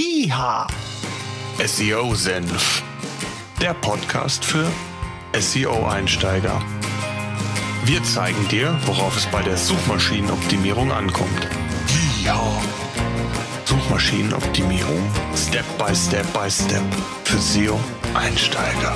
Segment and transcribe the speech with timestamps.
[0.00, 0.68] IHA
[1.66, 2.84] SEO Senf.
[3.60, 4.70] Der Podcast für
[5.36, 6.62] SEO-Einsteiger.
[7.84, 11.48] Wir zeigen dir, worauf es bei der Suchmaschinenoptimierung ankommt.
[12.22, 12.62] IHA
[13.64, 15.02] Suchmaschinenoptimierung
[15.34, 16.84] Step by Step by Step
[17.24, 18.94] für SEO-Einsteiger.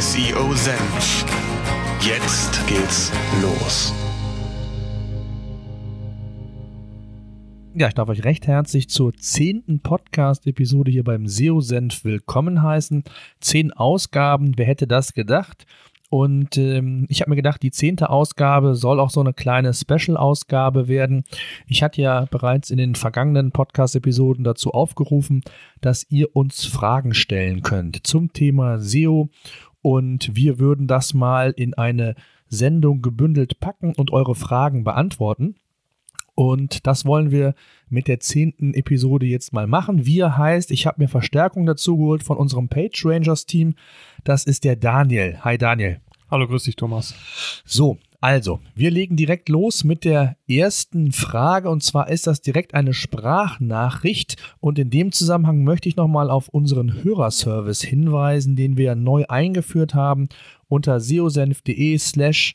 [0.00, 1.26] SEO Senf.
[2.00, 3.92] Jetzt geht's los.
[7.78, 13.04] Ja, ich darf euch recht herzlich zur zehnten Podcast-Episode hier beim SEO-Senf willkommen heißen.
[13.38, 15.64] Zehn Ausgaben, wer hätte das gedacht?
[16.10, 20.88] Und ähm, ich habe mir gedacht, die zehnte Ausgabe soll auch so eine kleine Special-Ausgabe
[20.88, 21.22] werden.
[21.68, 25.42] Ich hatte ja bereits in den vergangenen Podcast-Episoden dazu aufgerufen,
[25.80, 29.28] dass ihr uns Fragen stellen könnt zum Thema SEO.
[29.82, 32.16] Und wir würden das mal in eine
[32.48, 35.54] Sendung gebündelt packen und eure Fragen beantworten.
[36.38, 37.56] Und das wollen wir
[37.88, 40.06] mit der zehnten Episode jetzt mal machen.
[40.06, 43.74] Wir heißt, ich habe mir Verstärkung dazu geholt von unserem Page Rangers Team.
[44.22, 45.38] Das ist der Daniel.
[45.40, 46.00] Hi Daniel.
[46.30, 47.12] Hallo, grüß dich Thomas.
[47.64, 52.72] So, also, wir legen direkt los mit der ersten Frage und zwar ist das direkt
[52.72, 58.94] eine Sprachnachricht und in dem Zusammenhang möchte ich nochmal auf unseren Hörerservice hinweisen, den wir
[58.94, 60.28] neu eingeführt haben
[60.68, 62.54] unter seosenf.de slash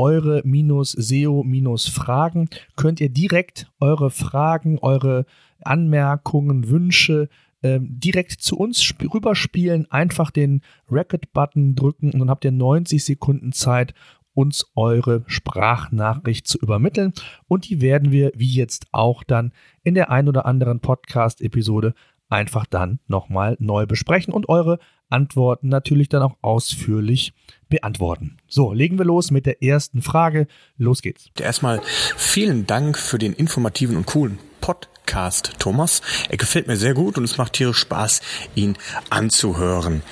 [0.00, 5.26] eure-SEO-Fragen könnt ihr direkt eure Fragen, eure
[5.60, 7.28] Anmerkungen, Wünsche
[7.62, 9.90] ähm, direkt zu uns rüberspielen.
[9.90, 13.92] Einfach den Record-Button drücken und dann habt ihr 90 Sekunden Zeit,
[14.32, 17.12] uns eure Sprachnachricht zu übermitteln.
[17.46, 21.92] Und die werden wir, wie jetzt auch dann, in der ein oder anderen Podcast-Episode
[22.30, 24.78] einfach dann nochmal neu besprechen und eure
[25.10, 27.32] Antworten natürlich dann auch ausführlich
[27.68, 28.36] beantworten.
[28.48, 30.46] So, legen wir los mit der ersten Frage.
[30.76, 31.30] Los geht's.
[31.38, 31.80] Erstmal
[32.16, 36.02] vielen Dank für den informativen und coolen Podcast, Thomas.
[36.28, 38.20] Er gefällt mir sehr gut und es macht tierisch Spaß,
[38.54, 38.76] ihn
[39.08, 40.02] anzuhören.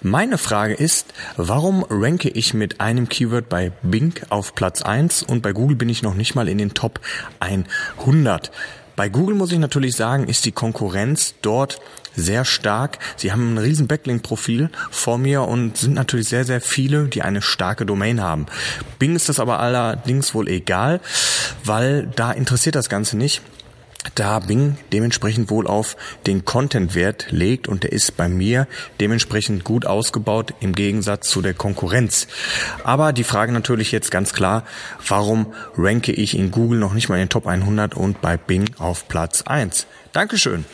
[0.00, 5.42] Meine Frage ist, warum ranke ich mit einem Keyword bei Bing auf Platz 1 und
[5.42, 7.00] bei Google bin ich noch nicht mal in den Top
[7.40, 8.50] 100?
[8.98, 11.80] Bei Google muss ich natürlich sagen, ist die Konkurrenz dort
[12.16, 12.98] sehr stark.
[13.16, 17.40] Sie haben ein riesen Backlink-Profil vor mir und sind natürlich sehr, sehr viele, die eine
[17.40, 18.46] starke Domain haben.
[18.98, 21.00] Bing ist das aber allerdings wohl egal,
[21.62, 23.40] weil da interessiert das Ganze nicht
[24.14, 28.66] da Bing dementsprechend wohl auf den Content-Wert legt und der ist bei mir
[29.00, 32.26] dementsprechend gut ausgebaut im Gegensatz zu der Konkurrenz.
[32.84, 34.64] Aber die Frage natürlich jetzt ganz klar,
[35.06, 38.70] warum ranke ich in Google noch nicht mal in den Top 100 und bei Bing
[38.78, 39.86] auf Platz 1?
[40.12, 40.64] Dankeschön.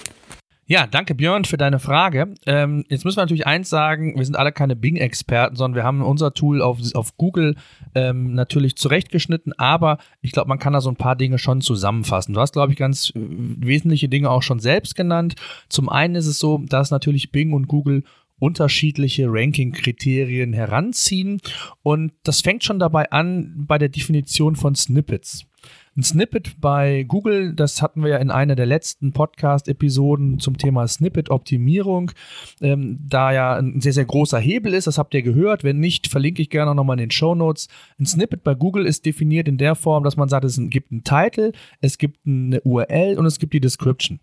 [0.66, 2.34] Ja, danke Björn für deine Frage.
[2.46, 6.00] Ähm, jetzt müssen wir natürlich eins sagen, wir sind alle keine Bing-Experten, sondern wir haben
[6.00, 7.56] unser Tool auf, auf Google
[7.94, 12.32] ähm, natürlich zurechtgeschnitten, aber ich glaube, man kann da so ein paar Dinge schon zusammenfassen.
[12.32, 15.34] Du hast, glaube ich, ganz äh, wesentliche Dinge auch schon selbst genannt.
[15.68, 18.02] Zum einen ist es so, dass natürlich Bing und Google
[18.38, 21.42] unterschiedliche Ranking-Kriterien heranziehen
[21.82, 25.46] und das fängt schon dabei an bei der Definition von Snippets.
[25.96, 30.88] Ein Snippet bei Google, das hatten wir ja in einer der letzten Podcast-Episoden zum Thema
[30.88, 32.10] Snippet-Optimierung,
[32.60, 35.62] ähm, da ja ein sehr, sehr großer Hebel ist, das habt ihr gehört.
[35.62, 37.68] Wenn nicht, verlinke ich gerne nochmal in den Show Notes.
[38.00, 41.04] Ein Snippet bei Google ist definiert in der Form, dass man sagt, es gibt einen
[41.04, 44.18] Titel, es gibt eine URL und es gibt die Description.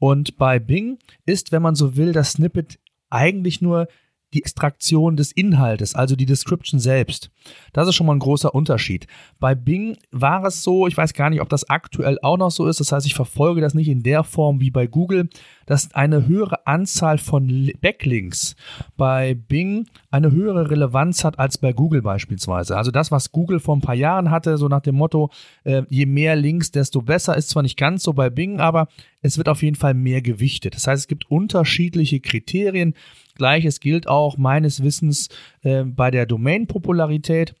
[0.00, 3.86] Und bei Bing ist, wenn man so will, das Snippet eigentlich nur
[4.32, 7.30] die Extraktion des Inhaltes, also die Description selbst.
[7.72, 9.06] Das ist schon mal ein großer Unterschied.
[9.40, 12.66] Bei Bing war es so, ich weiß gar nicht, ob das aktuell auch noch so
[12.66, 15.28] ist, das heißt, ich verfolge das nicht in der Form wie bei Google,
[15.66, 18.56] dass eine höhere Anzahl von Backlinks
[18.96, 22.76] bei Bing eine höhere Relevanz hat als bei Google beispielsweise.
[22.76, 25.30] Also das, was Google vor ein paar Jahren hatte, so nach dem Motto,
[25.64, 28.88] äh, je mehr Links, desto besser, ist zwar nicht ganz so bei Bing, aber
[29.22, 30.74] es wird auf jeden Fall mehr gewichtet.
[30.74, 32.94] Das heißt, es gibt unterschiedliche Kriterien.
[33.36, 35.28] Gleiches gilt auch meines Wissens
[35.62, 37.54] äh, bei der Domain-Popularität.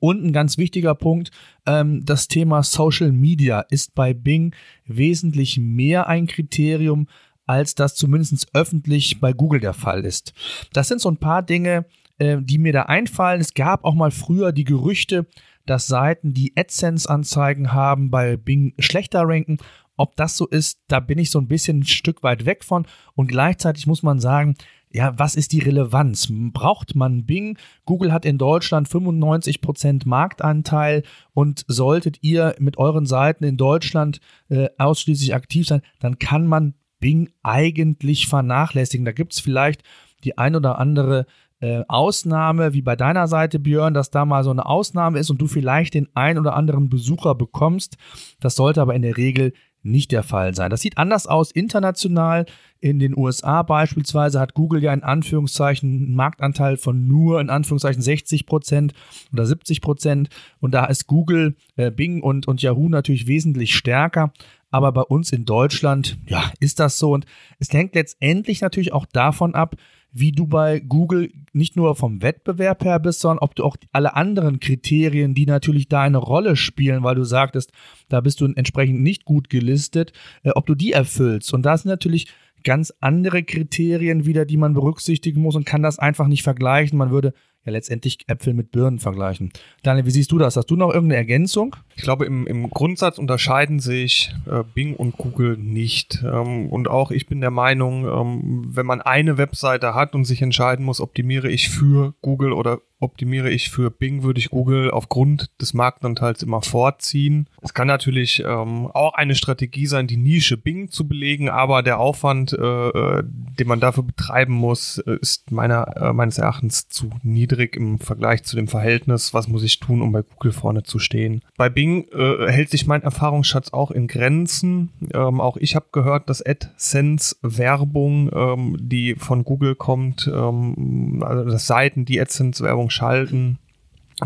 [0.00, 1.30] Und ein ganz wichtiger Punkt,
[1.66, 4.54] ähm, das Thema Social Media ist bei Bing
[4.84, 7.08] wesentlich mehr ein Kriterium,
[7.46, 10.34] als das zumindest öffentlich bei Google der Fall ist.
[10.72, 11.86] Das sind so ein paar Dinge,
[12.18, 13.40] äh, die mir da einfallen.
[13.40, 15.26] Es gab auch mal früher die Gerüchte,
[15.66, 19.58] dass Seiten, die AdSense-Anzeigen haben, bei Bing schlechter ranken.
[19.98, 22.86] Ob das so ist, da bin ich so ein bisschen ein Stück weit weg von.
[23.14, 24.54] Und gleichzeitig muss man sagen,
[24.90, 26.28] ja, was ist die Relevanz?
[26.30, 27.58] Braucht man Bing?
[27.84, 31.02] Google hat in Deutschland 95% Marktanteil
[31.34, 36.74] und solltet ihr mit euren Seiten in Deutschland äh, ausschließlich aktiv sein, dann kann man
[37.00, 39.04] Bing eigentlich vernachlässigen.
[39.04, 39.82] Da gibt es vielleicht
[40.24, 41.26] die ein oder andere
[41.60, 45.40] äh, Ausnahme, wie bei deiner Seite, Björn, dass da mal so eine Ausnahme ist und
[45.40, 47.96] du vielleicht den ein oder anderen Besucher bekommst.
[48.40, 49.52] Das sollte aber in der Regel
[49.90, 50.70] nicht der Fall sein.
[50.70, 52.46] Das sieht anders aus international.
[52.80, 58.02] In den USA beispielsweise hat Google ja in Anführungszeichen einen Marktanteil von nur in Anführungszeichen
[58.02, 58.92] 60 Prozent
[59.32, 60.28] oder 70 Prozent.
[60.60, 64.32] Und da ist Google, äh, Bing und, und Yahoo natürlich wesentlich stärker.
[64.70, 67.12] Aber bei uns in Deutschland, ja, ist das so.
[67.12, 67.26] Und
[67.58, 69.76] es hängt letztendlich natürlich auch davon ab,
[70.12, 74.16] wie du bei Google nicht nur vom Wettbewerb her bist, sondern ob du auch alle
[74.16, 77.72] anderen Kriterien, die natürlich da eine Rolle spielen, weil du sagtest,
[78.08, 80.12] da bist du entsprechend nicht gut gelistet,
[80.42, 81.52] äh, ob du die erfüllst.
[81.52, 82.28] Und da sind natürlich
[82.64, 86.98] ganz andere Kriterien wieder, die man berücksichtigen muss und kann das einfach nicht vergleichen.
[86.98, 87.34] Man würde
[87.64, 89.52] ja letztendlich Äpfel mit Birnen vergleichen.
[89.82, 90.56] Daniel, wie siehst du das?
[90.56, 91.76] Hast du noch irgendeine Ergänzung?
[91.96, 96.24] Ich glaube, im, im Grundsatz unterscheiden sich äh, Bing und Google nicht.
[96.24, 100.42] Ähm, und auch ich bin der Meinung, ähm, wenn man eine Webseite hat und sich
[100.42, 105.50] entscheiden muss, optimiere ich für Google oder optimiere ich für Bing, würde ich Google aufgrund
[105.60, 107.48] des Marktanteils immer vorziehen.
[107.62, 111.98] Es kann natürlich ähm, auch eine Strategie sein, die Nische Bing zu belegen, aber der
[111.98, 113.22] Aufwand, äh, äh
[113.58, 118.44] den man dafür betreiben muss, äh, ist meiner, äh, meines Erachtens zu niedrig im Vergleich
[118.44, 121.42] zu dem Verhältnis, was muss ich tun, um bei Google vorne zu stehen.
[121.56, 124.90] Bei Bing äh, hält sich mein Erfahrungsschatz auch in Grenzen.
[125.12, 131.66] Ähm, auch ich habe gehört, dass AdSense-Werbung, ähm, die von Google kommt, ähm, also dass
[131.66, 133.58] Seiten, die AdSense-Werbung Werbung schalten,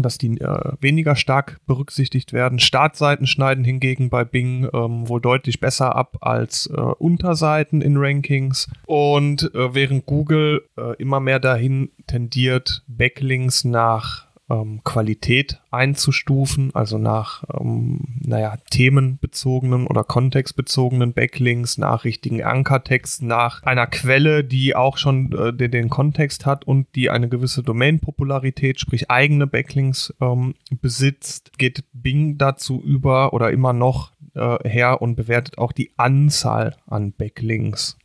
[0.01, 2.59] dass die äh, weniger stark berücksichtigt werden.
[2.59, 8.71] Startseiten schneiden hingegen bei Bing ähm, wohl deutlich besser ab als äh, Unterseiten in Rankings.
[8.87, 16.99] Und äh, während Google äh, immer mehr dahin tendiert, Backlinks nach ähm, Qualität einzustufen, also
[16.99, 24.99] nach, ähm, naja, themenbezogenen oder kontextbezogenen Backlinks, nach richtigen Ankertexten, nach einer Quelle, die auch
[24.99, 30.55] schon äh, den, den, Kontext hat und die eine gewisse Domain-Popularität, sprich eigene Backlinks ähm,
[30.81, 36.77] besitzt, geht Bing dazu über oder immer noch äh, her und bewertet auch die Anzahl
[36.87, 37.97] an Backlinks.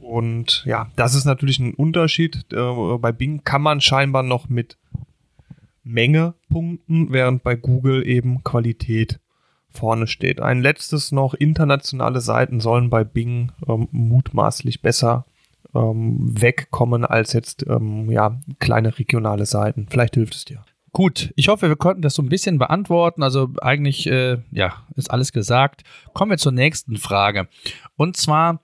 [0.00, 2.46] Und ja, das ist natürlich ein Unterschied.
[2.52, 4.76] Äh, bei Bing kann man scheinbar noch mit
[5.86, 9.20] Menge punkten, während bei Google eben Qualität
[9.70, 10.40] vorne steht.
[10.40, 15.26] Ein letztes noch, internationale Seiten sollen bei Bing ähm, mutmaßlich besser
[15.74, 19.86] ähm, wegkommen als jetzt ähm, ja, kleine regionale Seiten.
[19.88, 20.64] Vielleicht hilft es dir.
[20.92, 23.22] Gut, ich hoffe, wir konnten das so ein bisschen beantworten.
[23.22, 25.82] Also eigentlich, äh, ja, ist alles gesagt.
[26.14, 27.48] Kommen wir zur nächsten Frage.
[27.96, 28.62] Und zwar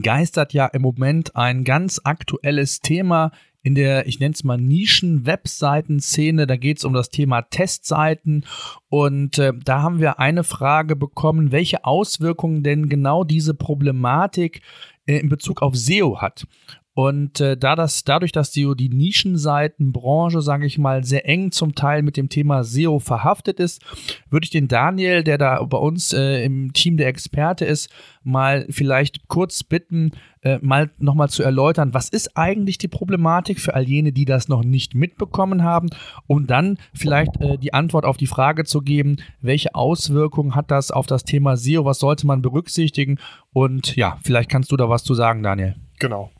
[0.00, 3.30] geistert ja im Moment ein ganz aktuelles Thema
[3.64, 6.46] in der, ich nenne es mal Nischen-Webseiten-Szene.
[6.46, 8.44] Da geht es um das Thema Testseiten.
[8.90, 14.60] Und äh, da haben wir eine Frage bekommen, welche Auswirkungen denn genau diese Problematik
[15.06, 16.46] äh, in Bezug auf SEO hat.
[16.94, 21.74] Und äh, da das, dadurch, dass die, die Nischenseitenbranche, sage ich mal, sehr eng zum
[21.74, 23.82] Teil mit dem Thema SEO verhaftet ist,
[24.30, 27.90] würde ich den Daniel, der da bei uns äh, im Team der Experte ist,
[28.22, 30.12] mal vielleicht kurz bitten,
[30.42, 34.46] äh, mal nochmal zu erläutern, was ist eigentlich die Problematik für all jene, die das
[34.46, 35.90] noch nicht mitbekommen haben,
[36.28, 40.92] um dann vielleicht äh, die Antwort auf die Frage zu geben, welche Auswirkungen hat das
[40.92, 43.18] auf das Thema SEO, was sollte man berücksichtigen
[43.52, 45.74] und ja, vielleicht kannst du da was zu sagen, Daniel.
[45.98, 46.30] Genau.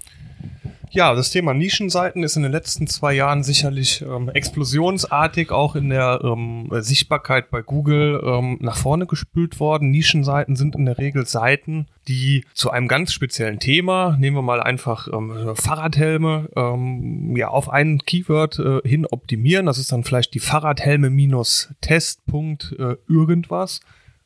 [0.94, 5.88] Ja, das Thema Nischenseiten ist in den letzten zwei Jahren sicherlich ähm, explosionsartig auch in
[5.88, 9.90] der ähm, Sichtbarkeit bei Google ähm, nach vorne gespült worden.
[9.90, 14.62] Nischenseiten sind in der Regel Seiten, die zu einem ganz speziellen Thema, nehmen wir mal
[14.62, 19.66] einfach ähm, Fahrradhelme, ähm, ja, auf ein Keyword äh, hin optimieren.
[19.66, 23.80] Das ist dann vielleicht die Fahrradhelme minus Testpunkt äh, irgendwas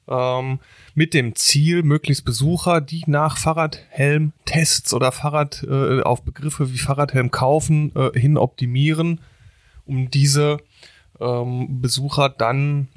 [0.08, 0.60] ähm,
[0.94, 7.30] mit dem Ziel, möglichst Besucher, die nach Fahrradhelm-Tests oder Fahrrad äh, auf Begriffe wie Fahrradhelm
[7.30, 9.20] kaufen, äh, hin optimieren,
[9.86, 10.58] um diese
[11.20, 12.88] ähm, Besucher dann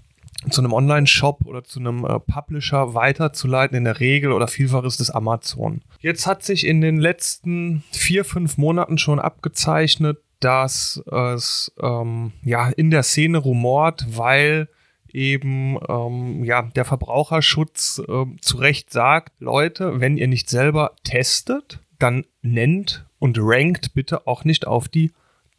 [0.49, 3.77] zu einem Online-Shop oder zu einem äh, Publisher weiterzuleiten.
[3.77, 5.81] In der Regel oder vielfach ist es Amazon.
[5.99, 12.69] Jetzt hat sich in den letzten vier, fünf Monaten schon abgezeichnet, dass es ähm, ja
[12.69, 14.67] in der Szene rumort, weil
[15.13, 21.79] eben ähm, ja der Verbraucherschutz äh, zu Recht sagt, Leute, wenn ihr nicht selber testet,
[21.99, 25.11] dann nennt und rankt bitte auch nicht auf die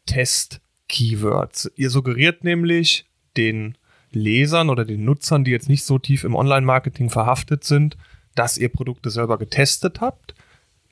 [0.06, 1.71] Test-Keywords.
[1.76, 3.06] Ihr suggeriert nämlich
[3.37, 3.78] den
[4.11, 7.97] Lesern oder den Nutzern, die jetzt nicht so tief im Online-Marketing verhaftet sind,
[8.35, 10.35] dass ihr Produkte selber getestet habt,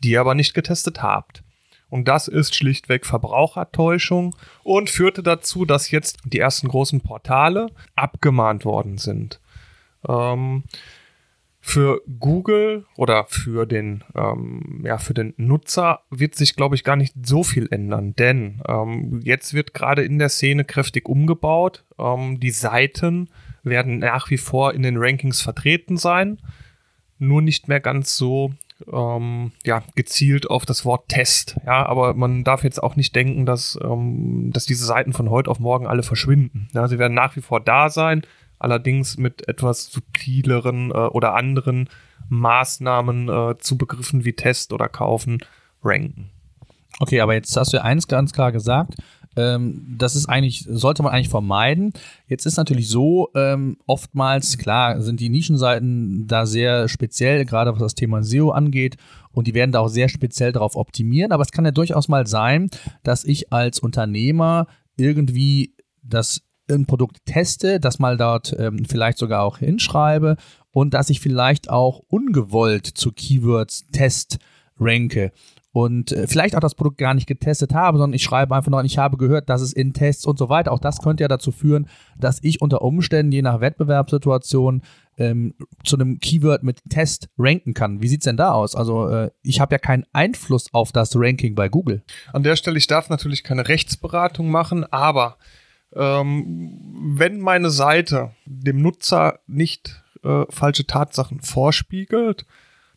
[0.02, 1.42] die ihr aber nicht getestet habt.
[1.90, 7.66] Und das ist schlichtweg Verbrauchertäuschung und führte dazu, dass jetzt die ersten großen Portale
[7.96, 9.40] abgemahnt worden sind.
[10.08, 10.64] Ähm,
[11.62, 16.96] für Google oder für den, ähm, ja, für den Nutzer wird sich, glaube ich, gar
[16.96, 21.84] nicht so viel ändern, denn ähm, jetzt wird gerade in der Szene kräftig umgebaut.
[21.98, 23.28] Ähm, die Seiten
[23.62, 26.38] werden nach wie vor in den Rankings vertreten sein.
[27.18, 28.54] nur nicht mehr ganz so
[28.92, 31.56] ähm, ja, gezielt auf das Wort Test.
[31.66, 35.50] Ja, aber man darf jetzt auch nicht denken, dass, ähm, dass diese Seiten von heute
[35.50, 36.68] auf morgen alle verschwinden.
[36.72, 38.22] Ja, sie werden nach wie vor da sein,
[38.58, 41.88] allerdings mit etwas subtileren äh, oder anderen
[42.28, 45.38] Maßnahmen äh, zu Begriffen wie Test oder Kaufen
[45.82, 46.30] ranken.
[46.98, 48.94] Okay, aber jetzt hast du eins ganz klar gesagt.
[49.36, 51.92] Ähm, das ist eigentlich, sollte man eigentlich vermeiden.
[52.26, 57.80] Jetzt ist natürlich so, ähm, oftmals, klar, sind die Nischenseiten da sehr speziell, gerade was
[57.80, 58.96] das Thema SEO angeht.
[59.32, 61.32] Und die werden da auch sehr speziell darauf optimieren.
[61.32, 62.68] Aber es kann ja durchaus mal sein,
[63.02, 69.42] dass ich als Unternehmer irgendwie das ein Produkt teste, das mal dort ähm, vielleicht sogar
[69.42, 70.36] auch hinschreibe
[70.72, 74.38] und dass ich vielleicht auch ungewollt zu Keywords Test
[74.78, 75.32] ranke
[75.72, 78.82] und äh, vielleicht auch das Produkt gar nicht getestet habe, sondern ich schreibe einfach nur,
[78.84, 80.72] ich habe gehört, dass es in Tests und so weiter.
[80.72, 84.82] Auch das könnte ja dazu führen, dass ich unter Umständen, je nach Wettbewerbssituation,
[85.16, 88.02] ähm, zu einem Keyword mit Test ranken kann.
[88.02, 88.74] Wie sieht es denn da aus?
[88.74, 92.02] Also äh, ich habe ja keinen Einfluss auf das Ranking bei Google.
[92.32, 95.36] An der Stelle, ich darf natürlich keine Rechtsberatung machen, aber
[95.94, 102.46] ähm, wenn meine Seite dem Nutzer nicht äh, falsche Tatsachen vorspiegelt,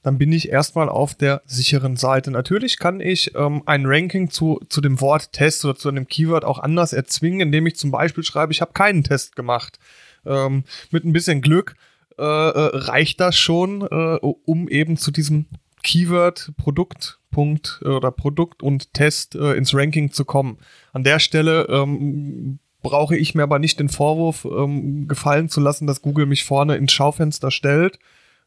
[0.03, 2.29] dann bin ich erstmal auf der sicheren Seite.
[2.29, 6.43] Natürlich kann ich ähm, ein Ranking zu, zu dem Wort Test oder zu einem Keyword
[6.43, 9.79] auch anders erzwingen, indem ich zum Beispiel schreibe, ich habe keinen Test gemacht.
[10.25, 11.75] Ähm, mit ein bisschen Glück
[12.17, 15.47] äh, äh, reicht das schon, äh, um eben zu diesem
[15.83, 20.57] Keyword, Produktpunkt äh, oder Produkt und Test äh, ins Ranking zu kommen.
[20.91, 25.87] An der Stelle ähm, brauche ich mir aber nicht den Vorwurf ähm, gefallen zu lassen,
[25.87, 27.99] dass Google mich vorne ins Schaufenster stellt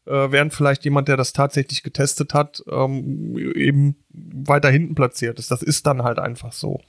[0.07, 5.51] äh, während vielleicht jemand, der das tatsächlich getestet hat, ähm, eben weiter hinten platziert ist.
[5.51, 6.81] Das ist dann halt einfach so.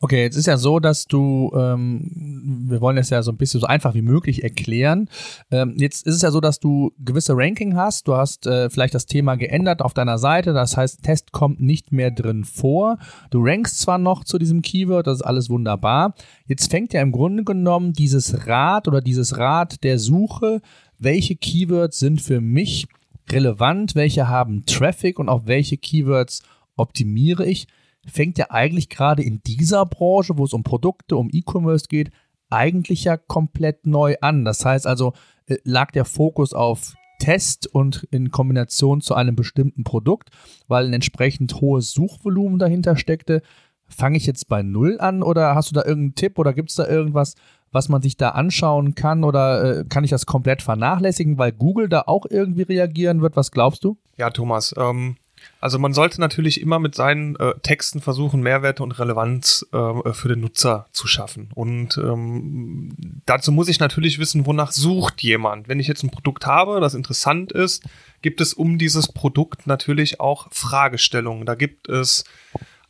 [0.00, 3.60] Okay, jetzt ist ja so, dass du, ähm, wir wollen es ja so ein bisschen
[3.60, 5.08] so einfach wie möglich erklären.
[5.50, 8.06] Ähm, jetzt ist es ja so, dass du gewisse Ranking hast.
[8.06, 10.52] Du hast äh, vielleicht das Thema geändert auf deiner Seite.
[10.52, 12.98] Das heißt, Test kommt nicht mehr drin vor.
[13.30, 16.14] Du rankst zwar noch zu diesem Keyword, das ist alles wunderbar.
[16.46, 20.60] Jetzt fängt ja im Grunde genommen dieses Rad oder dieses Rad der Suche
[20.98, 22.86] welche Keywords sind für mich
[23.30, 26.42] relevant, welche haben Traffic und auf welche Keywords
[26.76, 27.66] optimiere ich,
[28.06, 32.10] fängt ja eigentlich gerade in dieser Branche, wo es um Produkte, um E-Commerce geht,
[32.50, 34.44] eigentlich ja komplett neu an.
[34.44, 35.12] Das heißt also,
[35.46, 40.30] äh, lag der Fokus auf Test und in Kombination zu einem bestimmten Produkt,
[40.68, 43.42] weil ein entsprechend hohes Suchvolumen dahinter steckte.
[43.88, 46.76] Fange ich jetzt bei Null an oder hast du da irgendeinen Tipp oder gibt es
[46.76, 47.34] da irgendwas,
[47.72, 51.88] was man sich da anschauen kann oder äh, kann ich das komplett vernachlässigen, weil Google
[51.88, 53.36] da auch irgendwie reagieren wird?
[53.36, 53.98] Was glaubst du?
[54.16, 55.16] Ja, Thomas, ähm,
[55.60, 60.28] also man sollte natürlich immer mit seinen äh, Texten versuchen, Mehrwerte und Relevanz äh, für
[60.28, 61.50] den Nutzer zu schaffen.
[61.54, 62.94] Und ähm,
[63.26, 65.68] dazu muss ich natürlich wissen, wonach sucht jemand.
[65.68, 67.84] Wenn ich jetzt ein Produkt habe, das interessant ist,
[68.22, 71.46] gibt es um dieses Produkt natürlich auch Fragestellungen.
[71.46, 72.24] Da gibt es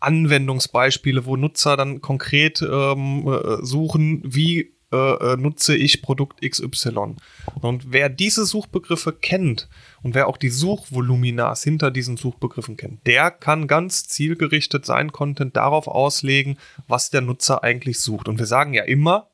[0.01, 7.17] Anwendungsbeispiele, wo Nutzer dann konkret ähm, äh, suchen, wie äh, äh nutze ich Produkt XY.
[7.61, 9.69] Und wer diese Suchbegriffe kennt
[10.03, 15.57] und wer auch die Suchvoluminas hinter diesen Suchbegriffen kennt, der kann ganz zielgerichtet seinen Content
[15.57, 18.29] darauf auslegen, was der Nutzer eigentlich sucht.
[18.29, 19.31] Und wir sagen ja immer,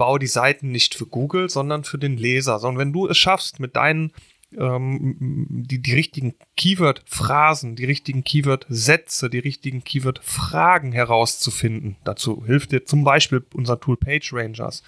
[0.00, 2.58] baue die Seiten nicht für Google, sondern für den Leser.
[2.58, 4.12] Sondern wenn du es schaffst, mit deinen
[4.56, 11.96] ähm, die, die richtigen Keyword-Phrasen, die richtigen Keyword-Sätze, die richtigen Keyword-Fragen herauszufinden.
[12.04, 14.82] Dazu hilft dir zum Beispiel unser Tool Page Rangers.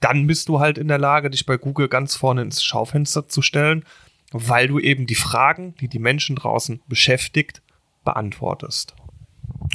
[0.00, 3.42] Dann bist du halt in der Lage, dich bei Google ganz vorne ins Schaufenster zu
[3.42, 3.84] stellen,
[4.30, 7.62] weil du eben die Fragen, die die Menschen draußen beschäftigt,
[8.04, 8.94] beantwortest.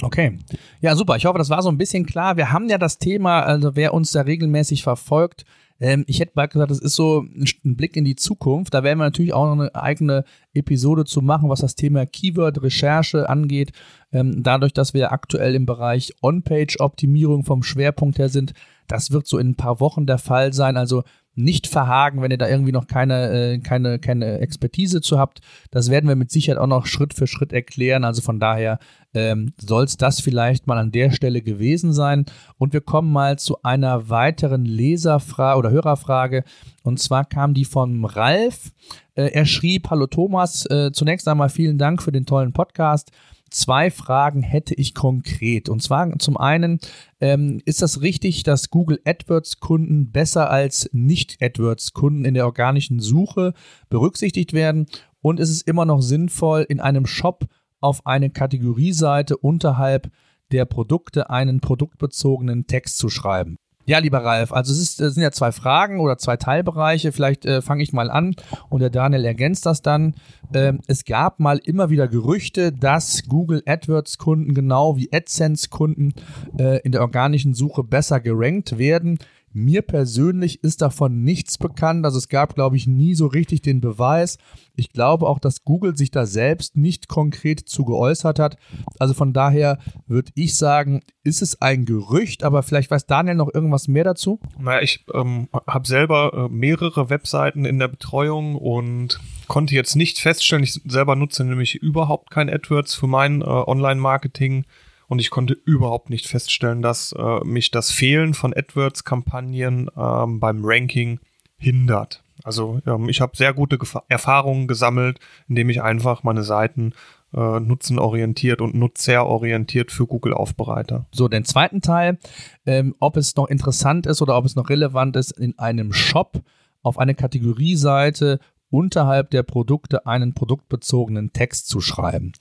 [0.02, 0.38] Okay.
[0.80, 1.16] Ja, super.
[1.16, 2.36] Ich hoffe, das war so ein bisschen klar.
[2.36, 5.44] Wir haben ja das Thema, also wer uns da regelmäßig verfolgt,
[5.80, 8.74] ähm, ich hätte mal gesagt, das ist so ein Blick in die Zukunft.
[8.74, 13.28] Da werden wir natürlich auch noch eine eigene Episode zu machen, was das Thema Keyword-Recherche
[13.28, 13.72] angeht.
[14.12, 18.54] Ähm, dadurch, dass wir aktuell im Bereich On-Page-Optimierung vom Schwerpunkt her sind,
[18.86, 20.76] das wird so in ein paar Wochen der Fall sein.
[20.76, 21.02] Also
[21.34, 25.40] nicht verhaken, wenn ihr da irgendwie noch keine, äh, keine, keine Expertise zu habt.
[25.70, 28.04] Das werden wir mit Sicherheit auch noch Schritt für Schritt erklären.
[28.04, 28.78] Also von daher
[29.14, 32.24] ähm, soll es das vielleicht mal an der Stelle gewesen sein.
[32.58, 36.44] Und wir kommen mal zu einer weiteren Leserfrage oder Hörerfrage.
[36.82, 38.72] Und zwar kam die von Ralf.
[39.14, 43.10] Äh, er schrieb, hallo Thomas, äh, zunächst einmal vielen Dank für den tollen Podcast
[43.54, 45.68] zwei Fragen hätte ich konkret.
[45.68, 46.80] Und zwar zum einen,
[47.20, 53.54] ähm, ist das richtig, dass Google AdWords-Kunden besser als Nicht-AdWords-Kunden in der organischen Suche
[53.88, 54.86] berücksichtigt werden?
[55.20, 57.46] Und ist es immer noch sinnvoll, in einem Shop
[57.80, 60.10] auf eine Kategorieseite unterhalb
[60.52, 63.56] der Produkte einen produktbezogenen Text zu schreiben?
[63.86, 67.12] Ja, lieber Ralf, also es, ist, es sind ja zwei Fragen oder zwei Teilbereiche.
[67.12, 68.34] Vielleicht äh, fange ich mal an
[68.70, 70.14] und der Daniel ergänzt das dann.
[70.54, 76.14] Ähm, es gab mal immer wieder Gerüchte, dass Google AdWords-Kunden genau wie AdSense-Kunden
[76.58, 79.18] äh, in der organischen Suche besser gerankt werden.
[79.56, 82.04] Mir persönlich ist davon nichts bekannt.
[82.04, 84.38] Also es gab, glaube ich, nie so richtig den Beweis.
[84.74, 88.56] Ich glaube auch, dass Google sich da selbst nicht konkret zu geäußert hat.
[88.98, 93.54] Also von daher würde ich sagen, ist es ein Gerücht, aber vielleicht weiß Daniel noch
[93.54, 94.40] irgendwas mehr dazu.
[94.58, 100.18] Naja, ich ähm, habe selber äh, mehrere Webseiten in der Betreuung und konnte jetzt nicht
[100.18, 104.64] feststellen, ich selber nutze nämlich überhaupt kein AdWords für mein äh, Online-Marketing
[105.08, 110.64] und ich konnte überhaupt nicht feststellen, dass äh, mich das Fehlen von AdWords-Kampagnen ähm, beim
[110.64, 111.20] Ranking
[111.56, 112.22] hindert.
[112.42, 115.18] Also ähm, ich habe sehr gute Gef Erfahrungen gesammelt,
[115.48, 116.92] indem ich einfach meine Seiten
[117.34, 121.06] äh, nutzenorientiert und nutzerorientiert für Google aufbereite.
[121.12, 122.18] So, den zweiten Teil,
[122.66, 126.42] ähm, ob es noch interessant ist oder ob es noch relevant ist, in einem Shop
[126.82, 128.38] auf eine Kategorieseite
[128.70, 132.32] unterhalb der Produkte einen produktbezogenen Text zu schreiben.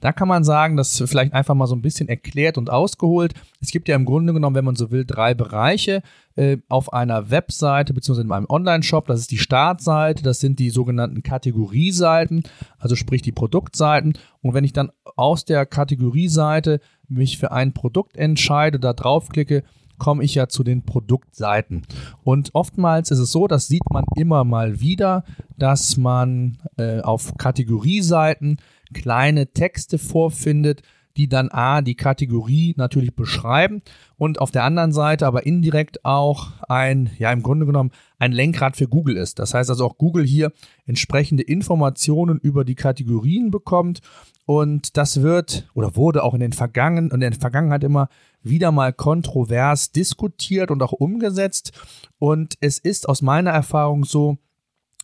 [0.00, 3.34] Da kann man sagen, das vielleicht einfach mal so ein bisschen erklärt und ausgeholt.
[3.60, 6.02] Es gibt ja im Grunde genommen, wenn man so will, drei Bereiche
[6.34, 8.22] äh, auf einer Webseite bzw.
[8.22, 9.06] in einem Online-Shop.
[9.06, 12.44] Das ist die Startseite, das sind die sogenannten Kategorieseiten,
[12.78, 14.14] also sprich die Produktseiten.
[14.40, 19.62] Und wenn ich dann aus der Kategorieseite mich für ein Produkt entscheide, da draufklicke,
[19.98, 21.82] komme ich ja zu den Produktseiten.
[22.24, 25.24] Und oftmals ist es so, das sieht man immer mal wieder,
[25.58, 28.56] dass man äh, auf Kategorieseiten
[28.92, 30.82] kleine Texte vorfindet,
[31.16, 33.82] die dann A, die Kategorie natürlich beschreiben
[34.16, 38.76] und auf der anderen Seite aber indirekt auch ein, ja im Grunde genommen ein Lenkrad
[38.76, 39.38] für Google ist.
[39.38, 40.52] Das heißt also auch Google hier
[40.86, 44.00] entsprechende Informationen über die Kategorien bekommt
[44.44, 48.08] und das wird oder wurde auch in den Vergangen, in der Vergangenheit immer
[48.42, 51.72] wieder mal kontrovers diskutiert und auch umgesetzt.
[52.18, 54.38] Und es ist aus meiner Erfahrung so,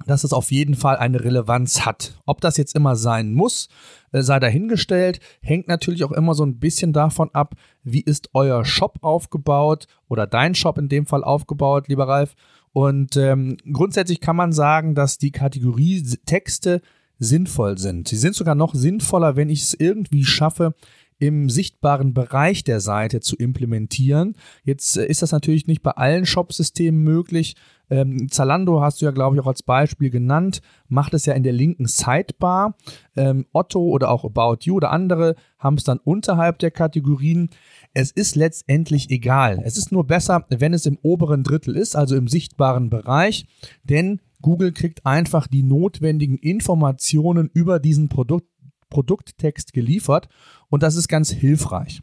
[0.06, 2.18] dass es auf jeden Fall eine Relevanz hat.
[2.24, 3.68] Ob das jetzt immer sein muss,
[4.12, 8.64] äh, sei dahingestellt, hängt natürlich auch immer so ein bisschen davon ab, wie ist euer
[8.64, 12.34] Shop aufgebaut oder dein Shop in dem Fall aufgebaut, lieber Ralf.
[12.72, 16.80] Und ähm, grundsätzlich kann man sagen, dass die Kategorie Texte
[17.18, 18.08] sinnvoll sind.
[18.08, 20.74] Sie sind sogar noch sinnvoller, wenn ich es irgendwie schaffe,
[21.18, 24.36] im sichtbaren Bereich der Seite zu implementieren.
[24.64, 27.56] Jetzt äh, ist das natürlich nicht bei allen Shop-Systemen möglich.
[27.90, 31.42] Ähm, Zalando hast du ja, glaube ich, auch als Beispiel genannt, macht es ja in
[31.42, 32.76] der linken Sidebar.
[33.16, 37.50] Ähm, Otto oder auch About You oder andere haben es dann unterhalb der Kategorien.
[37.94, 39.60] Es ist letztendlich egal.
[39.64, 43.46] Es ist nur besser, wenn es im oberen Drittel ist, also im sichtbaren Bereich,
[43.82, 48.48] denn Google kriegt einfach die notwendigen Informationen über diesen Produkt
[48.90, 50.28] Produkttext geliefert
[50.68, 52.00] und das ist ganz hilfreich.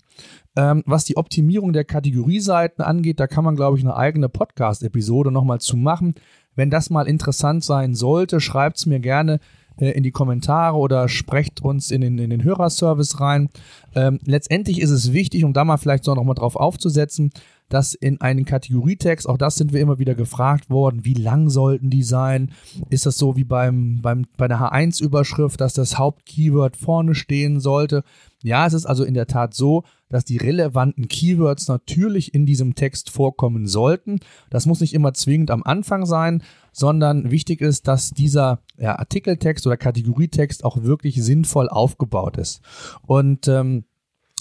[0.56, 5.32] Ähm, was die Optimierung der Kategorieseiten angeht, da kann man, glaube ich, eine eigene Podcast-Episode
[5.32, 6.16] nochmal zu machen.
[6.56, 9.40] Wenn das mal interessant sein sollte, schreibt es mir gerne
[9.78, 13.50] äh, in die Kommentare oder sprecht uns in den, in den Hörerservice rein.
[13.94, 17.32] Ähm, letztendlich ist es wichtig, um da mal vielleicht so nochmal drauf aufzusetzen,
[17.70, 21.90] dass in einen Kategorietext, auch das sind wir immer wieder gefragt worden, wie lang sollten
[21.90, 22.52] die sein?
[22.90, 28.04] Ist das so wie beim, beim, bei der H1-Überschrift, dass das Hauptkeyword vorne stehen sollte?
[28.44, 32.76] Ja, es ist also in der Tat so, dass die relevanten Keywords natürlich in diesem
[32.76, 34.20] Text vorkommen sollten.
[34.52, 39.66] Das muss nicht immer zwingend am Anfang sein, sondern wichtig ist, dass dieser ja, Artikeltext
[39.66, 42.62] oder Kategorietext auch wirklich sinnvoll aufgebaut ist.
[43.08, 43.86] Und ähm,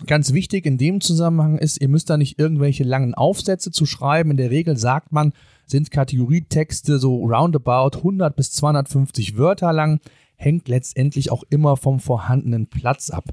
[0.06, 4.32] Ganz wichtig in dem Zusammenhang ist, ihr müsst da nicht irgendwelche langen Aufsätze zu schreiben.
[4.32, 5.32] In der Regel sagt man,
[5.66, 10.00] sind Kategorietexte so roundabout 100 bis 250 Wörter lang,
[10.34, 13.24] hängt letztendlich auch immer vom vorhandenen Platz ab.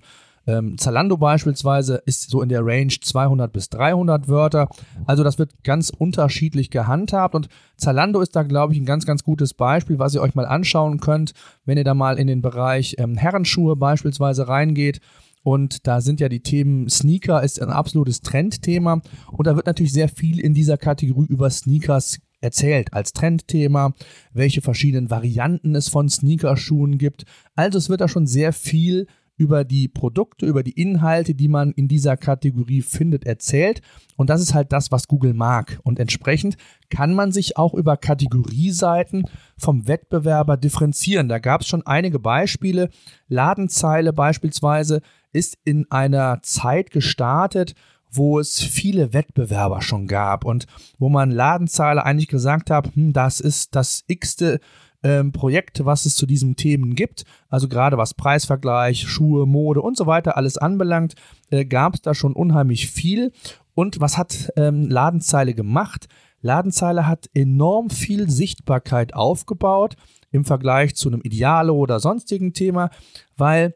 [0.47, 4.69] Ähm, Zalando beispielsweise ist so in der Range 200 bis 300 Wörter.
[5.05, 9.23] Also das wird ganz unterschiedlich gehandhabt und Zalando ist da, glaube ich, ein ganz, ganz
[9.23, 11.33] gutes Beispiel, was ihr euch mal anschauen könnt,
[11.65, 15.01] wenn ihr da mal in den Bereich ähm, Herrenschuhe beispielsweise reingeht.
[15.43, 19.01] Und da sind ja die Themen Sneaker ist ein absolutes Trendthema.
[19.31, 23.93] Und da wird natürlich sehr viel in dieser Kategorie über Sneakers erzählt als Trendthema,
[24.33, 27.25] welche verschiedenen Varianten es von Sneakerschuhen gibt.
[27.55, 29.07] Also es wird da schon sehr viel
[29.41, 33.81] über die Produkte, über die Inhalte, die man in dieser Kategorie findet, erzählt.
[34.15, 35.79] Und das ist halt das, was Google mag.
[35.81, 36.57] Und entsprechend
[36.91, 39.23] kann man sich auch über Kategorieseiten
[39.57, 41.27] vom Wettbewerber differenzieren.
[41.27, 42.89] Da gab es schon einige Beispiele.
[43.29, 45.01] Ladenzeile beispielsweise
[45.33, 47.73] ist in einer Zeit gestartet,
[48.11, 50.67] wo es viele Wettbewerber schon gab und
[50.99, 54.59] wo man Ladenzeile eigentlich gesagt hat, hm, das ist das x-te
[55.03, 57.23] ähm, Projekte, was es zu diesen Themen gibt.
[57.49, 61.15] Also gerade was Preisvergleich, Schuhe, Mode und so weiter alles anbelangt,
[61.49, 63.31] äh, gab es da schon unheimlich viel.
[63.73, 66.07] Und was hat ähm, Ladenzeile gemacht?
[66.41, 69.95] Ladenzeile hat enorm viel Sichtbarkeit aufgebaut
[70.31, 72.89] im Vergleich zu einem Ideale oder sonstigen Thema,
[73.37, 73.75] weil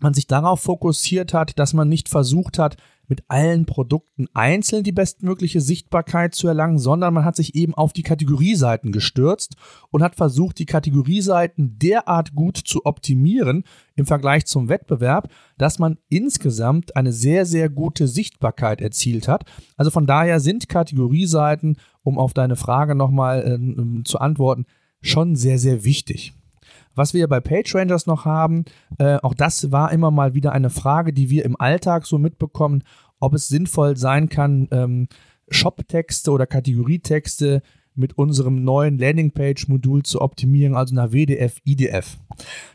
[0.00, 2.76] man sich darauf fokussiert hat, dass man nicht versucht hat,
[3.08, 7.92] mit allen Produkten einzeln die bestmögliche Sichtbarkeit zu erlangen, sondern man hat sich eben auf
[7.92, 9.56] die Kategorieseiten gestürzt
[9.90, 13.64] und hat versucht, die Kategorieseiten derart gut zu optimieren
[13.96, 19.44] im Vergleich zum Wettbewerb, dass man insgesamt eine sehr, sehr gute Sichtbarkeit erzielt hat.
[19.76, 24.66] Also von daher sind Kategorieseiten, um auf deine Frage nochmal äh, zu antworten,
[25.00, 26.34] schon sehr, sehr wichtig.
[26.98, 28.64] Was wir bei PageRangers noch haben,
[28.98, 32.82] äh, auch das war immer mal wieder eine Frage, die wir im Alltag so mitbekommen,
[33.20, 35.08] ob es sinnvoll sein kann, ähm,
[35.48, 37.62] Shop-Texte oder Kategorietexte
[37.94, 42.18] mit unserem neuen Landingpage-Modul zu optimieren, also nach WDF, IDF.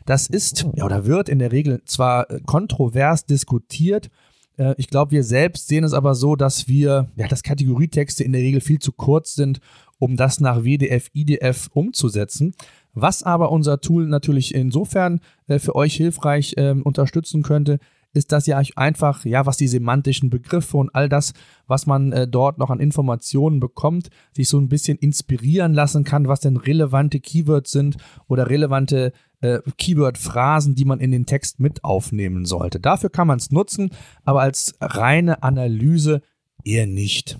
[0.06, 4.10] Das ist ja, oder wird in der Regel zwar kontrovers diskutiert,
[4.56, 8.32] äh, ich glaube, wir selbst sehen es aber so, dass wir, ja, dass Kategorietexte in
[8.32, 9.60] der Regel viel zu kurz sind,
[9.98, 12.54] um das nach WDF, IDF umzusetzen.
[12.94, 17.78] Was aber unser Tool natürlich insofern äh, für euch hilfreich äh, unterstützen könnte,
[18.14, 21.34] ist, dass ihr euch einfach, ja, was die semantischen Begriffe und all das,
[21.66, 26.28] was man äh, dort noch an Informationen bekommt, sich so ein bisschen inspirieren lassen kann,
[26.28, 27.96] was denn relevante Keywords sind
[28.28, 32.78] oder relevante äh, Keyword-Phrasen, die man in den Text mit aufnehmen sollte.
[32.78, 33.90] Dafür kann man es nutzen,
[34.24, 36.22] aber als reine Analyse
[36.62, 37.38] eher nicht.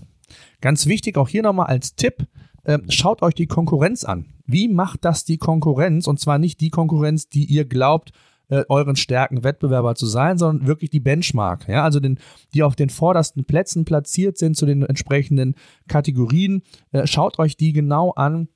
[0.59, 2.27] Ganz wichtig auch hier nochmal als Tipp,
[2.63, 4.34] äh, schaut euch die Konkurrenz an.
[4.45, 6.07] Wie macht das die Konkurrenz?
[6.07, 8.11] Und zwar nicht die Konkurrenz, die ihr glaubt,
[8.47, 11.67] äh, euren Stärken Wettbewerber zu sein, sondern wirklich die Benchmark.
[11.67, 12.19] Ja, also den,
[12.53, 15.55] die auf den vordersten Plätzen platziert sind zu den entsprechenden
[15.87, 16.61] Kategorien.
[16.91, 18.47] Äh, schaut euch die genau an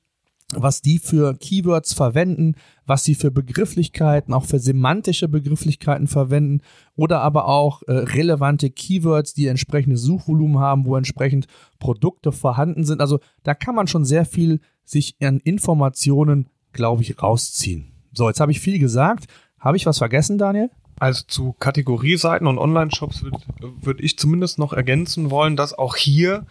[0.56, 6.62] was die für Keywords verwenden, was sie für Begrifflichkeiten, auch für semantische Begrifflichkeiten verwenden
[6.96, 13.02] oder aber auch äh, relevante Keywords, die entsprechendes Suchvolumen haben, wo entsprechend Produkte vorhanden sind.
[13.02, 17.92] Also da kann man schon sehr viel sich an Informationen, glaube ich, rausziehen.
[18.14, 19.26] So, jetzt habe ich viel gesagt.
[19.60, 20.72] Habe ich was vergessen, Daniel?
[21.00, 23.40] Also zu Kategorieseiten und Online-Shops würde
[23.82, 26.46] würd ich zumindest noch ergänzen wollen, dass auch hier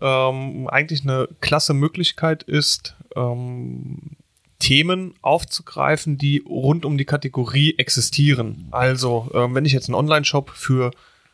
[0.00, 4.16] ähm, eigentlich eine klasse Möglichkeit ist, ähm,
[4.58, 8.68] Themen aufzugreifen, die rund um die Kategorie existieren.
[8.70, 10.92] Also, ähm, wenn ich jetzt ein Online-Shop für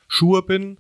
[0.09, 0.79] Schuhe bin,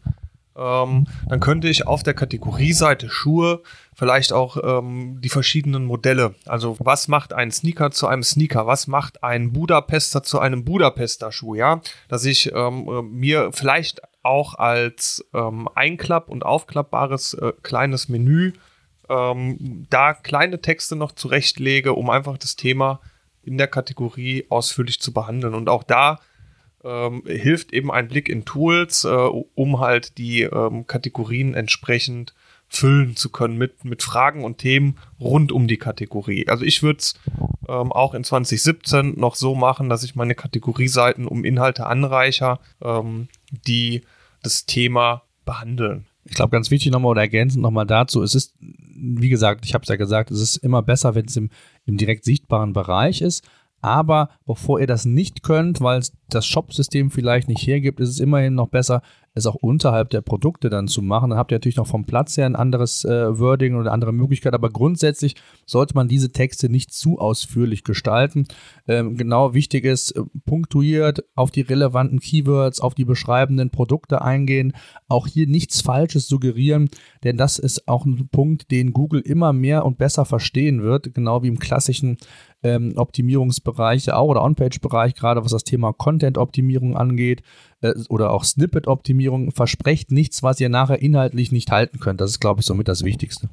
[0.59, 3.63] ähm, dann könnte ich auf der Kategorieseite Schuhe
[3.95, 6.35] vielleicht auch ähm, die verschiedenen Modelle.
[6.47, 8.67] Also was macht ein Sneaker zu einem Sneaker?
[8.67, 11.55] Was macht ein Budapester zu einem Budapester Schuh?
[11.55, 18.09] Ja, dass ich ähm, äh, mir vielleicht auch als ähm, einklapp- und aufklappbares äh, kleines
[18.09, 18.53] Menü
[19.09, 23.01] ähm, da kleine Texte noch zurechtlege, um einfach das Thema
[23.43, 25.55] in der Kategorie ausführlich zu behandeln.
[25.55, 26.21] Und auch da
[26.85, 32.35] ähm, hilft eben ein Blick in Tools, äh, um halt die ähm, Kategorien entsprechend
[32.69, 36.47] füllen zu können mit, mit Fragen und Themen rund um die Kategorie.
[36.49, 37.15] Also ich würde es
[37.67, 43.29] ähm, auch in 2017 noch so machen, dass ich meine Kategorieseiten um Inhalte anreicher, ähm,
[43.51, 44.03] die
[44.43, 46.07] das Thema behandeln.
[46.25, 48.55] Ich glaube, ganz wichtig nochmal oder ergänzend nochmal dazu, es ist
[49.01, 51.51] wie gesagt, ich habe es ja gesagt, es ist immer besser, wenn es im,
[51.87, 53.47] im direkt sichtbaren Bereich ist.
[53.81, 58.55] Aber bevor ihr das nicht könnt, weil das Shop-System vielleicht nicht hergibt, ist es immerhin
[58.55, 59.03] noch besser,
[59.39, 61.31] es auch unterhalb der Produkte dann zu machen.
[61.31, 64.55] Dann habt ihr natürlich noch vom Platz her ein anderes äh, Wording oder andere Möglichkeit,
[64.55, 68.47] aber grundsätzlich sollte man diese Texte nicht zu ausführlich gestalten.
[68.87, 74.73] Ähm, genau wichtig ist, äh, punktuiert auf die relevanten Keywords, auf die beschreibenden Produkte eingehen,
[75.09, 76.89] auch hier nichts Falsches suggerieren,
[77.25, 81.43] denn das ist auch ein Punkt, den Google immer mehr und besser verstehen wird, genau
[81.43, 82.19] wie im klassischen
[82.63, 87.43] ähm, Optimierungsbereich auch oder On-Page-Bereich, gerade was das Thema Content-Optimierung angeht
[87.81, 92.21] äh, oder auch Snippet-Optimierung, versprecht nichts, was ihr nachher inhaltlich nicht halten könnt.
[92.21, 93.49] Das ist, glaube ich, somit das Wichtigste.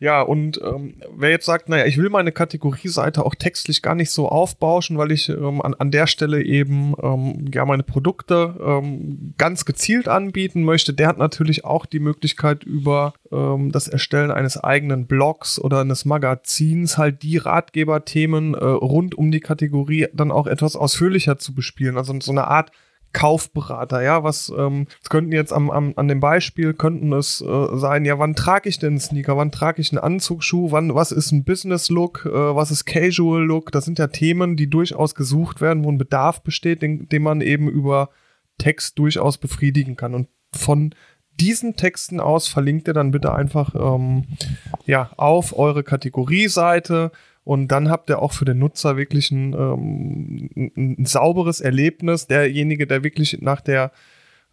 [0.00, 4.12] Ja, und ähm, wer jetzt sagt, naja, ich will meine Kategorieseite auch textlich gar nicht
[4.12, 9.34] so aufbauschen, weil ich ähm, an, an der Stelle eben ähm, ja meine Produkte ähm,
[9.38, 14.56] ganz gezielt anbieten möchte, der hat natürlich auch die Möglichkeit über ähm, das Erstellen eines
[14.56, 20.46] eigenen Blogs oder eines Magazins halt die Ratgeberthemen äh, rund um die Kategorie dann auch
[20.46, 21.98] etwas ausführlicher zu bespielen.
[21.98, 22.70] Also so eine Art
[23.12, 28.04] Kaufberater, ja, was ähm, könnten jetzt am, am, an dem Beispiel könnten es äh, sein,
[28.04, 31.32] ja, wann trage ich denn einen Sneaker, wann trage ich einen Anzugsschuh, wann, was ist
[31.32, 35.60] ein Business Look, äh, was ist Casual Look, das sind ja Themen, die durchaus gesucht
[35.60, 38.10] werden, wo ein Bedarf besteht, den, den man eben über
[38.58, 40.14] Text durchaus befriedigen kann.
[40.14, 40.94] Und von
[41.40, 44.26] diesen Texten aus verlinkt ihr dann bitte einfach ähm,
[44.84, 47.12] ja auf eure Kategorieseite
[47.48, 52.26] Und dann habt ihr auch für den Nutzer wirklich ein, ähm, ein, sauberes Erlebnis.
[52.26, 53.90] Derjenige, der wirklich nach der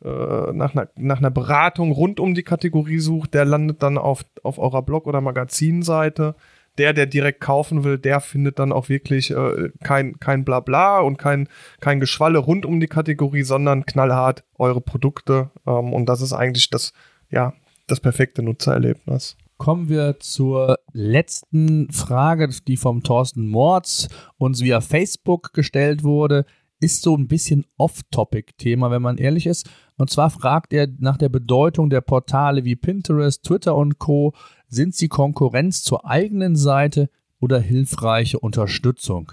[0.02, 0.08] äh,
[0.54, 4.60] nach einer, nach einer Beratung rund um die Kategorie sucht, der landet dann auf, auf
[4.60, 6.36] eurer Blog- oder Magazinseite.
[6.78, 11.18] Der, der direkt kaufen will, der findet dann auch wirklich äh, kein, kein Blabla und
[11.18, 11.50] kein,
[11.82, 15.52] kein Geschwalle rund um die Kategorie, sondern knallhart eure Produkte.
[15.68, 16.94] Ähm, und das ist eigentlich das,
[17.30, 17.52] ja,
[17.88, 19.36] das perfekte Nutzererlebnis.
[19.58, 26.46] Kommen wir zur letzten Frage, die vom Thorsten Mords uns via Facebook gestellt wurde.
[26.82, 29.70] Ist so ein bisschen Off-Topic-Thema, wenn man ehrlich ist.
[29.98, 34.34] Und zwar fragt er nach der Bedeutung der Portale wie Pinterest, Twitter und Co.
[34.68, 39.32] Sind sie Konkurrenz zur eigenen Seite oder hilfreiche Unterstützung?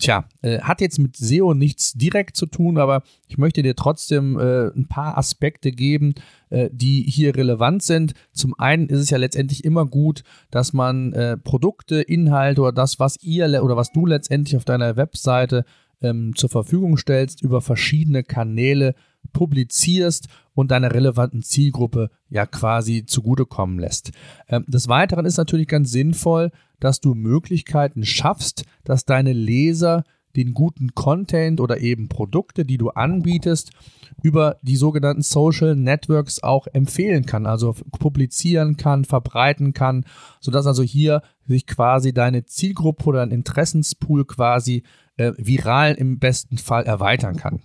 [0.00, 4.38] Tja, äh, hat jetzt mit SEO nichts direkt zu tun, aber ich möchte dir trotzdem
[4.38, 6.14] äh, ein paar Aspekte geben,
[6.48, 8.14] äh, die hier relevant sind.
[8.32, 12.98] Zum einen ist es ja letztendlich immer gut, dass man äh, Produkte, Inhalte oder das,
[12.98, 15.66] was ihr oder was du letztendlich auf deiner Webseite
[16.00, 18.94] ähm, zur Verfügung stellst, über verschiedene Kanäle
[19.34, 24.12] publizierst und deiner relevanten Zielgruppe ja quasi zugutekommen lässt.
[24.48, 30.04] Ähm, des Weiteren ist natürlich ganz sinnvoll, dass du Möglichkeiten schaffst, dass deine Leser
[30.36, 33.70] den guten Content oder eben Produkte, die du anbietest,
[34.22, 40.04] über die sogenannten Social Networks auch empfehlen kann, also publizieren kann, verbreiten kann,
[40.40, 44.84] sodass also hier sich quasi deine Zielgruppe oder ein Interessenspool quasi
[45.20, 47.60] äh, viral im besten Fall erweitern kann.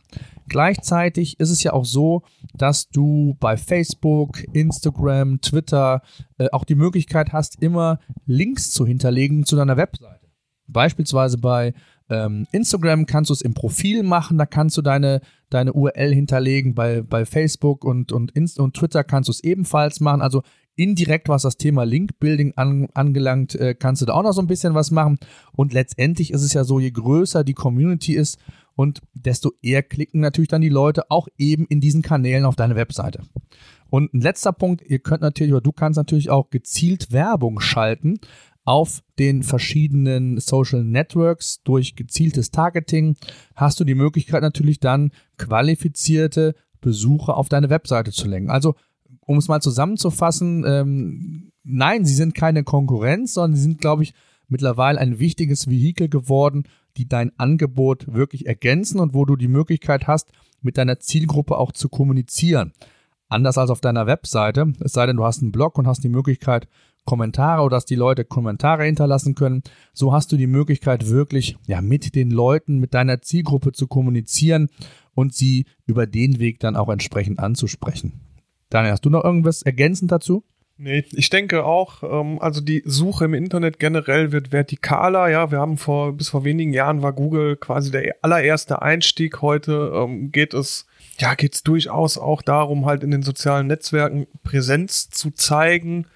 [0.48, 6.02] Gleichzeitig ist es ja auch so, dass du bei Facebook, Instagram, Twitter
[6.38, 10.28] äh, auch die Möglichkeit hast, immer Links zu hinterlegen zu deiner Webseite.
[10.68, 11.74] Beispielsweise bei
[12.10, 16.76] ähm, Instagram kannst du es im Profil machen, da kannst du deine, deine URL hinterlegen.
[16.76, 20.22] Bei, bei Facebook und, und, Inst und Twitter kannst du es ebenfalls machen.
[20.22, 20.44] Also
[20.76, 24.48] indirekt, was das Thema Link-Building an, angelangt, äh, kannst du da auch noch so ein
[24.48, 25.18] bisschen was machen.
[25.54, 28.40] Und letztendlich ist es ja so, je größer die Community ist
[28.76, 32.76] und desto eher klicken natürlich dann die Leute auch eben in diesen Kanälen auf deine
[32.76, 33.24] Webseite.
[33.90, 38.20] Und ein letzter Punkt, ihr könnt natürlich, oder du kannst natürlich auch gezielt Werbung schalten
[38.66, 43.16] auf den verschiedenen Social Networks durch gezieltes Targeting
[43.56, 48.50] hast du die Möglichkeit natürlich dann qualifizierte Besucher auf deine Webseite zu lenken.
[48.50, 48.76] Also
[49.26, 54.14] um es mal zusammenzufassen, ähm, nein, sie sind keine Konkurrenz, sondern sie sind, glaube ich,
[54.48, 56.64] mittlerweile ein wichtiges Vehikel geworden,
[56.98, 61.72] die dein Angebot wirklich ergänzen und wo du die Möglichkeit hast, mit deiner Zielgruppe auch
[61.72, 62.74] zu kommunizieren.
[63.28, 66.10] Anders als auf deiner Webseite, es sei denn, du hast einen Blog und hast die
[66.10, 66.68] Möglichkeit,
[67.06, 69.62] Kommentare oder dass die Leute Kommentare hinterlassen können.
[69.94, 74.70] So hast du die Möglichkeit, wirklich ja, mit den Leuten, mit deiner Zielgruppe zu kommunizieren
[75.14, 78.14] und sie über den Weg dann auch entsprechend anzusprechen.
[78.70, 80.44] Daniel, hast du noch irgendwas ergänzend dazu?
[80.78, 85.30] Nee, ich denke auch, ähm, also die Suche im Internet generell wird vertikaler.
[85.30, 89.42] Ja, wir haben vor, bis vor wenigen Jahren war Google quasi der allererste Einstieg.
[89.42, 90.86] Heute ähm, geht es,
[91.18, 96.08] ja, geht es durchaus auch darum, halt in den sozialen Netzwerken Präsenz zu zeigen.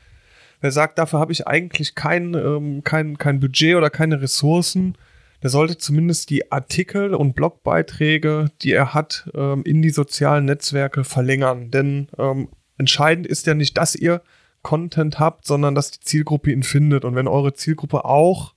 [0.60, 4.98] Wer sagt, dafür habe ich eigentlich kein, ähm, kein, kein Budget oder keine Ressourcen,
[5.42, 11.04] der sollte zumindest die Artikel und Blogbeiträge, die er hat, ähm, in die sozialen Netzwerke
[11.04, 11.72] verlängern.
[11.72, 14.22] Denn ähm, entscheidend ist ja nicht, dass ihr
[14.62, 17.06] Content habt, sondern dass die Zielgruppe ihn findet.
[17.06, 18.54] Und wenn eure Zielgruppe auch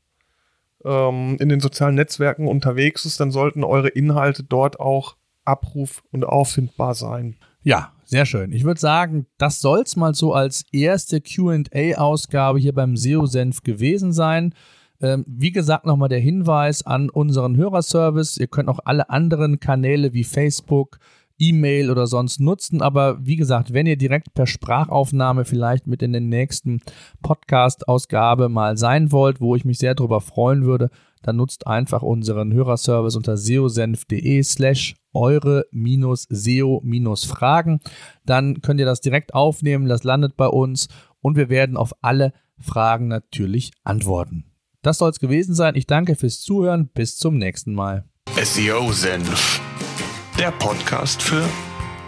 [0.84, 6.24] ähm, in den sozialen Netzwerken unterwegs ist, dann sollten eure Inhalte dort auch abruf- und
[6.24, 7.36] auffindbar sein.
[7.62, 8.52] Ja, sehr schön.
[8.52, 14.12] Ich würde sagen, das soll es mal so als erste QA-Ausgabe hier beim SEO-Senf gewesen
[14.12, 14.54] sein.
[15.02, 18.38] Ähm, wie gesagt, nochmal der Hinweis an unseren Hörerservice.
[18.38, 20.98] Ihr könnt auch alle anderen Kanäle wie Facebook,
[21.38, 22.82] E-Mail oder sonst nutzen.
[22.82, 26.82] Aber wie gesagt, wenn ihr direkt per Sprachaufnahme vielleicht mit in den nächsten
[27.20, 30.90] Podcast-Ausgabe mal sein wollt, wo ich mich sehr darüber freuen würde,
[31.22, 37.80] dann nutzt einfach unseren Hörerservice unter seosenf.de slash eure-seo-fragen.
[38.24, 40.86] Dann könnt ihr das direkt aufnehmen, das landet bei uns
[41.20, 44.51] und wir werden auf alle Fragen natürlich antworten.
[44.82, 45.76] Das soll es gewesen sein.
[45.76, 46.88] Ich danke fürs Zuhören.
[46.88, 48.04] Bis zum nächsten Mal.
[48.42, 49.60] SEO Senf,
[50.38, 51.44] der Podcast für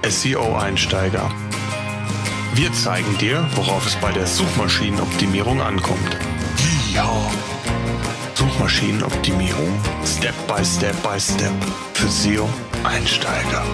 [0.02, 1.30] SEO-Einsteiger.
[2.54, 6.16] Wir zeigen dir, worauf es bei der Suchmaschinenoptimierung ankommt.
[6.92, 7.30] Ja.
[8.34, 9.68] Suchmaschinenoptimierung
[10.04, 11.52] Step by Step by Step
[11.92, 13.64] für SEO-Einsteiger.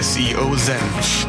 [0.00, 1.26] SEO Senf